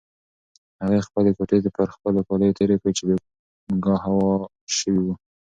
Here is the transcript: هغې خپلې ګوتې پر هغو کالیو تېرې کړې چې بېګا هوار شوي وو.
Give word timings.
هغې 0.81 0.99
خپلې 1.07 1.29
ګوتې 1.37 1.69
پر 1.75 1.83
هغو 1.93 2.21
کالیو 2.27 2.57
تېرې 2.57 2.75
کړې 2.81 2.91
چې 2.97 3.03
بېګا 3.09 3.95
هوار 4.05 4.39
شوي 4.77 5.01
وو. 5.03 5.13